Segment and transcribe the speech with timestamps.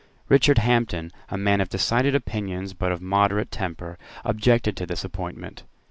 [0.29, 5.61] Richard Hampden, a man of decided opinions but of moderate temper, objected to this appointment.